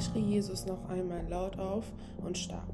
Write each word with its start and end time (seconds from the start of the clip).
Schrie 0.00 0.20
Jesus 0.20 0.66
noch 0.66 0.88
einmal 0.88 1.26
laut 1.28 1.58
auf 1.58 1.84
und 2.24 2.38
starb. 2.38 2.68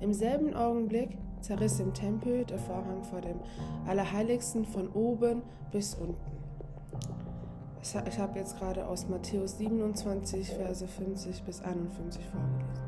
Im 0.00 0.12
selben 0.12 0.54
Augenblick 0.54 1.16
zerriss 1.40 1.80
im 1.80 1.94
Tempel 1.94 2.44
der 2.44 2.58
Vorhang 2.58 3.02
vor 3.04 3.20
dem 3.20 3.40
Allerheiligsten 3.86 4.64
von 4.64 4.88
oben 4.88 5.42
bis 5.70 5.94
unten. 5.94 6.16
Ich 7.82 8.18
habe 8.18 8.38
jetzt 8.38 8.58
gerade 8.58 8.86
aus 8.86 9.08
Matthäus 9.08 9.58
27, 9.58 10.50
Verse 10.50 10.86
50 10.86 11.44
bis 11.44 11.62
51 11.62 12.24
vorgelesen. 12.24 12.85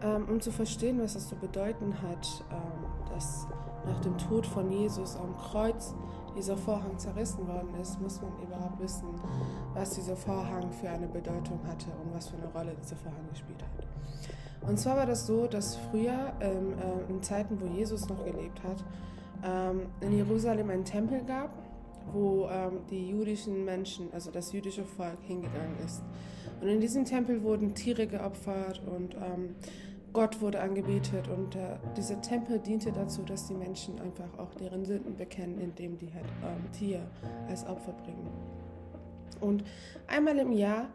Ähm, 0.00 0.26
um 0.28 0.40
zu 0.40 0.52
verstehen, 0.52 1.00
was 1.00 1.14
das 1.14 1.28
zu 1.28 1.34
bedeuten 1.34 1.92
hat, 2.02 2.44
ähm, 2.52 3.12
dass 3.12 3.48
nach 3.84 4.00
dem 4.00 4.16
Tod 4.16 4.46
von 4.46 4.70
Jesus 4.70 5.16
am 5.16 5.36
Kreuz 5.36 5.94
dieser 6.36 6.56
Vorhang 6.56 6.96
zerrissen 6.98 7.48
worden 7.48 7.74
ist, 7.80 8.00
muss 8.00 8.20
man 8.22 8.30
überhaupt 8.40 8.80
wissen, 8.80 9.08
was 9.74 9.90
dieser 9.94 10.14
Vorhang 10.14 10.70
für 10.70 10.88
eine 10.88 11.08
Bedeutung 11.08 11.58
hatte 11.66 11.86
und 12.04 12.14
was 12.14 12.28
für 12.28 12.36
eine 12.36 12.46
Rolle 12.46 12.76
dieser 12.80 12.94
Vorhang 12.96 13.28
gespielt 13.30 13.60
hat. 13.62 14.68
Und 14.68 14.78
zwar 14.78 14.96
war 14.98 15.06
das 15.06 15.26
so, 15.26 15.46
dass 15.46 15.76
früher, 15.90 16.32
ähm, 16.40 16.74
äh, 16.78 17.10
in 17.10 17.22
Zeiten, 17.22 17.60
wo 17.60 17.66
Jesus 17.66 18.08
noch 18.08 18.24
gelebt 18.24 18.62
hat, 18.62 18.84
in 20.00 20.12
Jerusalem 20.16 20.68
einen 20.68 20.84
Tempel 20.84 21.22
gab, 21.22 21.50
wo 22.12 22.48
die 22.90 23.10
jüdischen 23.10 23.64
Menschen, 23.64 24.12
also 24.12 24.32
das 24.32 24.50
jüdische 24.50 24.84
Volk, 24.84 25.18
hingegangen 25.28 25.78
ist. 25.84 26.02
Und 26.60 26.66
in 26.66 26.80
diesem 26.80 27.04
Tempel 27.04 27.44
wurden 27.44 27.72
Tiere 27.72 28.08
geopfert 28.08 28.82
und 28.84 29.14
ähm, 29.14 29.54
Gott 30.12 30.40
wurde 30.40 30.60
angebetet 30.60 31.28
und 31.28 31.54
äh, 31.54 31.76
dieser 31.96 32.20
Tempel 32.20 32.58
diente 32.58 32.92
dazu, 32.92 33.22
dass 33.22 33.46
die 33.46 33.54
Menschen 33.54 34.00
einfach 34.00 34.38
auch 34.38 34.54
deren 34.54 34.84
Sünden 34.84 35.16
bekennen, 35.16 35.60
indem 35.60 35.98
die 35.98 36.12
halt 36.12 36.24
ähm, 36.42 36.72
Tier 36.72 37.06
als 37.48 37.66
Opfer 37.66 37.92
bringen. 37.92 38.28
Und 39.40 39.64
einmal 40.06 40.38
im 40.38 40.52
Jahr 40.52 40.88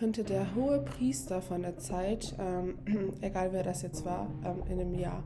könnte 0.00 0.24
der 0.24 0.54
hohe 0.54 0.78
Priester 0.78 1.42
von 1.42 1.60
der 1.60 1.76
Zeit, 1.76 2.34
ähm, 2.38 2.78
egal 3.20 3.52
wer 3.52 3.62
das 3.62 3.82
jetzt 3.82 4.06
war, 4.06 4.28
ähm, 4.46 4.62
in 4.66 4.80
einem 4.80 4.94
Jahr, 4.94 5.22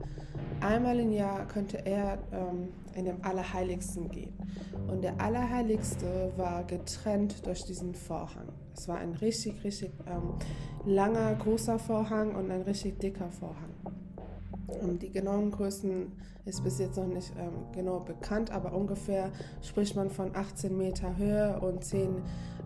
einmal 0.60 0.98
im 0.98 1.12
Jahr 1.12 1.46
könnte 1.46 1.86
er 1.86 2.18
ähm, 2.32 2.70
in 2.96 3.04
dem 3.04 3.24
Allerheiligsten 3.24 4.08
gehen. 4.08 4.32
Und 4.88 5.04
der 5.04 5.20
Allerheiligste 5.20 6.32
war 6.36 6.64
getrennt 6.64 7.46
durch 7.46 7.64
diesen 7.64 7.94
Vorhang. 7.94 8.48
Es 8.76 8.88
war 8.88 8.98
ein 8.98 9.12
richtig, 9.12 9.62
richtig 9.62 9.92
ähm, 10.08 10.34
langer, 10.84 11.36
großer 11.36 11.78
Vorhang 11.78 12.34
und 12.34 12.50
ein 12.50 12.62
richtig 12.62 12.98
dicker 12.98 13.30
Vorhang. 13.30 13.70
Und 14.76 15.02
die 15.02 15.10
genauen 15.10 15.50
Größen 15.50 16.12
ist 16.44 16.62
bis 16.62 16.78
jetzt 16.78 16.96
noch 16.96 17.06
nicht 17.06 17.32
ähm, 17.38 17.52
genau 17.72 18.00
bekannt, 18.00 18.50
aber 18.50 18.72
ungefähr 18.72 19.30
spricht 19.62 19.96
man 19.96 20.10
von 20.10 20.34
18 20.34 20.76
Meter 20.76 21.16
Höhe 21.16 21.58
und 21.60 21.84
10 21.84 22.22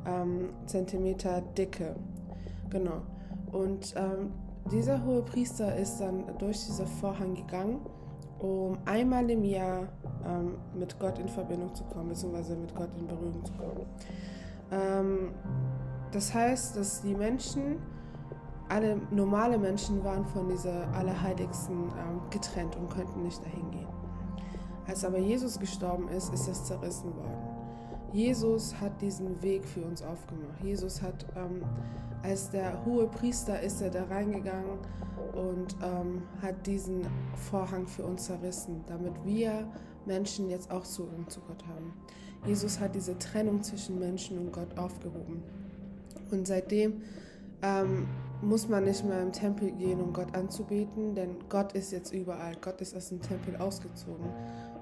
ähm, 0.06 0.51
Zentimeter 0.67 1.42
Dicke. 1.56 1.95
Genau. 2.70 3.03
Und 3.53 3.95
ähm, 3.97 4.33
dieser 4.70 5.05
hohe 5.05 5.23
Priester 5.23 5.77
ist 5.77 5.98
dann 5.98 6.25
durch 6.39 6.67
diesen 6.67 6.86
Vorhang 6.86 7.34
gegangen, 7.34 7.81
um 8.39 8.79
einmal 8.84 9.29
im 9.31 9.45
Jahr 9.45 9.89
ähm, 10.27 10.56
mit 10.79 10.98
Gott 10.98 11.19
in 11.19 11.29
Verbindung 11.29 11.75
zu 11.75 11.84
kommen, 11.84 12.11
beziehungsweise 12.11 12.56
mit 12.56 12.75
Gott 12.75 12.91
in 12.98 13.06
Berührung 13.06 13.45
zu 13.45 13.53
kommen. 13.55 13.86
Ähm, 14.70 15.31
das 16.12 16.34
heißt, 16.34 16.77
dass 16.77 17.03
die 17.03 17.14
Menschen, 17.14 17.79
alle 18.69 19.00
normale 19.11 19.58
Menschen 19.58 20.02
waren 20.05 20.27
von 20.27 20.48
dieser 20.48 20.88
Allerheiligsten 20.94 21.84
ähm, 21.84 22.20
getrennt 22.30 22.77
und 22.77 22.91
konnten 22.91 23.22
nicht 23.22 23.42
dahin 23.44 23.70
gehen. 23.70 23.86
Als 24.86 25.05
aber 25.05 25.19
Jesus 25.19 25.58
gestorben 25.58 26.08
ist, 26.08 26.33
ist 26.33 26.48
das 26.48 26.64
zerrissen 26.64 27.14
worden. 27.14 27.58
Jesus 28.12 28.74
hat 28.80 29.00
diesen 29.02 29.42
Weg 29.42 29.66
für 29.66 29.83
uns 29.83 30.02
aufgemacht. 30.02 30.62
Jesus 30.62 31.02
hat, 31.02 31.27
ähm, 31.36 31.62
als 32.22 32.50
der 32.50 32.84
hohe 32.86 33.06
Priester 33.06 33.61
ist 33.61 33.83
er 33.83 33.91
da 33.91 34.05
reingegangen 34.05 34.78
und 35.34 35.77
ähm, 35.83 36.23
hat 36.40 36.67
diesen 36.67 37.07
Vorhang 37.51 37.86
für 37.86 38.05
uns 38.05 38.24
zerrissen, 38.24 38.83
damit 38.86 39.12
wir 39.24 39.68
Menschen 40.07 40.48
jetzt 40.48 40.70
auch 40.70 40.84
Zugang 40.84 41.28
zu 41.28 41.40
Gott 41.40 41.62
haben. 41.67 41.92
Jesus 42.46 42.80
hat 42.80 42.95
diese 42.95 43.18
Trennung 43.18 43.62
zwischen 43.62 43.98
Menschen 43.98 44.39
und 44.39 44.52
Gott 44.52 44.78
aufgehoben. 44.78 45.42
Und 46.30 46.46
seitdem 46.46 47.02
ähm, 47.63 48.07
muss 48.41 48.69
man 48.69 48.85
nicht 48.85 49.05
mehr 49.05 49.20
im 49.20 49.33
Tempel 49.33 49.73
gehen, 49.73 50.01
um 50.01 50.13
Gott 50.13 50.35
anzubeten, 50.35 51.14
denn 51.14 51.36
Gott 51.48 51.73
ist 51.73 51.91
jetzt 51.91 52.13
überall. 52.13 52.55
Gott 52.61 52.80
ist 52.80 52.96
aus 52.96 53.08
dem 53.08 53.20
Tempel 53.20 53.57
ausgezogen 53.57 54.29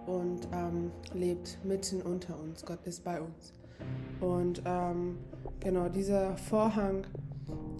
und 0.07 0.49
ähm, 0.53 0.91
lebt 1.15 1.59
mitten 1.65 2.03
unter 2.03 2.39
uns. 2.39 2.65
Gott 2.65 2.85
ist 2.85 3.03
bei 3.03 3.21
uns. 3.21 3.53
Und 4.21 4.63
ähm, 4.67 5.19
genau 5.61 5.89
dieser 5.89 6.37
Vorhang, 6.37 7.07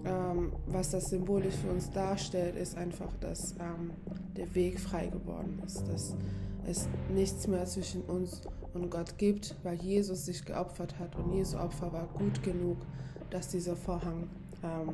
ähm, 0.05 0.51
was 0.67 0.91
das 0.91 1.05
symbolisch 1.09 1.55
für 1.55 1.71
uns 1.71 1.89
darstellt, 1.91 2.55
ist 2.55 2.77
einfach, 2.77 3.15
dass 3.19 3.53
ähm, 3.59 3.91
der 4.35 4.53
Weg 4.55 4.79
frei 4.79 5.07
geworden 5.07 5.61
ist, 5.65 5.87
dass 5.87 6.15
es 6.65 6.87
nichts 7.13 7.47
mehr 7.47 7.65
zwischen 7.65 8.01
uns 8.03 8.41
und 8.73 8.89
Gott 8.89 9.17
gibt, 9.17 9.55
weil 9.63 9.75
Jesus 9.75 10.25
sich 10.25 10.43
geopfert 10.43 10.99
hat 10.99 11.15
und 11.15 11.33
Jesu 11.33 11.57
Opfer 11.57 11.91
war 11.93 12.07
gut 12.07 12.43
genug, 12.43 12.77
dass 13.29 13.49
dieser 13.49 13.75
Vorhang 13.75 14.29
ähm, 14.63 14.93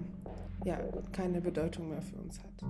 ja, 0.63 0.77
keine 1.11 1.41
Bedeutung 1.41 1.89
mehr 1.89 2.01
für 2.01 2.17
uns 2.17 2.39
hat. 2.39 2.63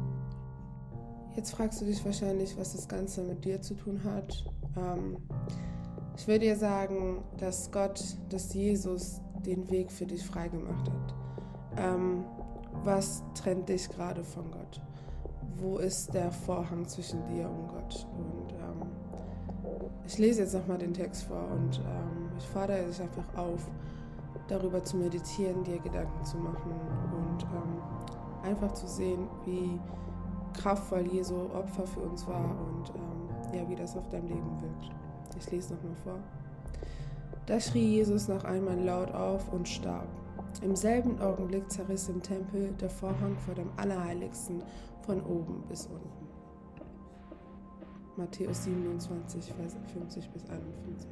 Jetzt 1.35 1.51
fragst 1.51 1.81
du 1.81 1.85
dich 1.85 2.03
wahrscheinlich, 2.05 2.57
was 2.57 2.73
das 2.73 2.87
Ganze 2.87 3.23
mit 3.23 3.43
dir 3.43 3.61
zu 3.61 3.73
tun 3.73 4.01
hat. 4.03 4.45
Ähm, 4.77 5.17
ich 6.15 6.27
will 6.27 6.39
dir 6.39 6.55
sagen, 6.55 7.23
dass 7.37 7.71
Gott, 7.71 8.01
dass 8.29 8.53
Jesus 8.53 9.19
den 9.45 9.69
Weg 9.69 9.91
für 9.91 10.05
dich 10.05 10.23
freigemacht 10.23 10.89
hat. 10.89 11.15
Ähm, 11.77 12.23
was 12.83 13.23
trennt 13.33 13.69
dich 13.69 13.89
gerade 13.89 14.23
von 14.23 14.51
Gott? 14.51 14.81
Wo 15.59 15.77
ist 15.77 16.13
der 16.13 16.31
Vorhang 16.31 16.87
zwischen 16.87 17.25
dir 17.25 17.49
und 17.49 17.67
Gott? 17.67 18.07
Und 18.15 18.53
ähm, 18.53 18.87
ich 20.05 20.17
lese 20.17 20.41
jetzt 20.41 20.53
nochmal 20.53 20.77
den 20.77 20.93
Text 20.93 21.23
vor 21.23 21.47
und 21.51 21.79
ähm, 21.79 22.29
ich 22.37 22.45
fordere 22.45 22.85
dich 22.85 23.01
einfach 23.01 23.35
auf, 23.35 23.67
darüber 24.53 24.83
zu 24.83 24.97
meditieren, 24.97 25.63
dir 25.63 25.79
Gedanken 25.79 26.23
zu 26.23 26.37
machen 26.37 26.71
und 26.71 27.43
ähm, 27.43 27.81
einfach 28.43 28.71
zu 28.73 28.87
sehen, 28.87 29.27
wie 29.45 29.79
kraftvoll 30.53 31.07
Jesu 31.07 31.35
Opfer 31.53 31.87
für 31.87 32.01
uns 32.01 32.27
war 32.27 32.43
und 32.43 32.89
ähm, 32.95 33.57
ja, 33.57 33.67
wie 33.67 33.75
das 33.75 33.97
auf 33.97 34.07
dein 34.09 34.27
Leben 34.27 34.61
wirkt. 34.61 34.91
Ich 35.39 35.51
lese 35.51 35.73
nochmal 35.73 35.95
vor. 36.03 36.19
Da 37.47 37.59
schrie 37.59 37.95
Jesus 37.95 38.27
noch 38.27 38.43
einmal 38.43 38.79
laut 38.79 39.11
auf 39.13 39.51
und 39.51 39.67
starb. 39.67 40.07
Im 40.61 40.75
selben 40.75 41.19
Augenblick 41.19 41.69
zerriss 41.71 42.07
im 42.07 42.21
Tempel 42.21 42.71
der 42.79 42.89
Vorhang 42.89 43.35
vor 43.39 43.55
dem 43.55 43.69
Allerheiligsten 43.77 44.63
von 45.01 45.21
oben 45.23 45.63
bis 45.67 45.87
unten. 45.87 46.27
Matthäus 48.15 48.63
27, 48.65 49.51
Vers 49.53 49.75
50 49.91 50.29
bis 50.29 50.43
51. 50.47 51.09